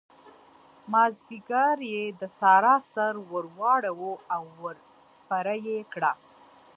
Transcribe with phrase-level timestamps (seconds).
[0.91, 4.75] مازديګر يې د سارا سر ور واړاوو او ور
[5.19, 6.11] سپره يې کړه.